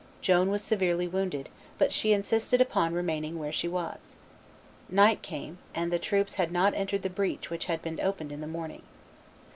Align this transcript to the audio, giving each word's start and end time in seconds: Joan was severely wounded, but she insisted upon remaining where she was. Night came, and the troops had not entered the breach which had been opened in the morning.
Joan 0.19 0.49
was 0.49 0.63
severely 0.63 1.07
wounded, 1.07 1.47
but 1.77 1.93
she 1.93 2.11
insisted 2.11 2.59
upon 2.59 2.95
remaining 2.95 3.37
where 3.37 3.51
she 3.51 3.67
was. 3.67 4.15
Night 4.89 5.21
came, 5.21 5.59
and 5.75 5.91
the 5.93 5.99
troops 5.99 6.33
had 6.41 6.51
not 6.51 6.73
entered 6.73 7.03
the 7.03 7.07
breach 7.11 7.51
which 7.51 7.65
had 7.65 7.83
been 7.83 7.99
opened 7.99 8.31
in 8.31 8.41
the 8.41 8.47
morning. 8.47 8.81